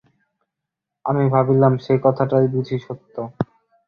[1.05, 3.15] আমি ভাবিলাম, সেই কথাটাই বুঝি সত্য।